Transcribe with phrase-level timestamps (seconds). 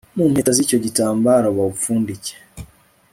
[0.17, 2.33] mu mpeta z icyo gitambaro bawupfundike